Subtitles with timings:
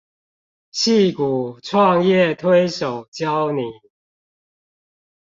[0.73, 3.61] 矽谷創業推手教你